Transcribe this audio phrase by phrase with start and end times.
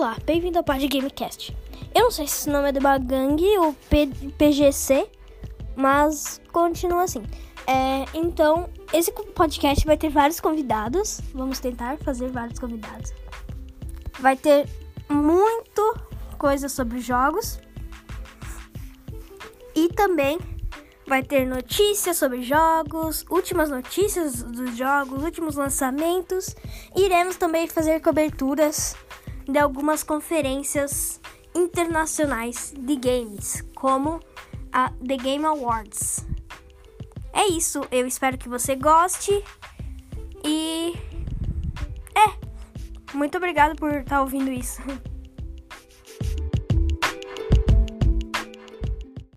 [0.00, 1.54] Olá, bem-vindo ao Pod Gamecast.
[1.94, 4.06] Eu não sei se esse nome é Debagang ou P
[4.38, 5.06] PGC,
[5.76, 7.22] mas continua assim.
[7.66, 11.20] É, então, esse podcast vai ter vários convidados.
[11.34, 13.12] Vamos tentar fazer vários convidados.
[14.18, 14.66] Vai ter
[15.06, 15.94] muito
[16.38, 17.60] coisa sobre jogos.
[19.74, 20.38] E também
[21.06, 26.56] vai ter notícias sobre jogos, últimas notícias dos jogos, últimos lançamentos.
[26.96, 28.96] Iremos também fazer coberturas
[29.48, 31.20] de algumas conferências
[31.54, 34.20] internacionais de games, como
[34.72, 36.26] a The Game Awards.
[37.32, 39.32] É isso, eu espero que você goste
[40.44, 40.94] e
[42.14, 43.16] é.
[43.16, 44.80] Muito obrigado por estar tá ouvindo isso.